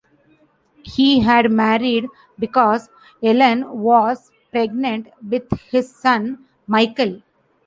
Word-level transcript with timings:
He 0.81 1.19
had 1.19 1.51
married 1.51 2.07
because 2.39 2.89
Ellen 3.21 3.69
was 3.83 4.31
pregnant 4.49 5.09
with 5.21 5.43
his 5.69 5.93
son, 5.95 6.45
Michael. 6.65 7.21